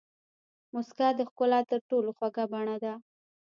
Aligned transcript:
موسکا 0.73 1.07
د 1.15 1.19
ښکلا 1.29 1.59
تر 1.71 1.79
ټولو 1.89 2.09
خوږه 2.17 2.45
بڼه 2.51 2.77
ده. 2.83 2.93